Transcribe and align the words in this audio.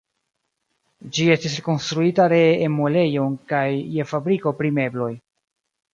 Ĝi 1.17 1.27
estis 1.33 1.57
rekonstruita 1.59 2.27
ree 2.35 2.49
en 2.69 2.73
muelejon 2.79 3.35
kaj 3.53 3.63
je 3.99 4.11
fabriko 4.15 4.59
pri 4.63 4.73
mebloj. 4.79 5.13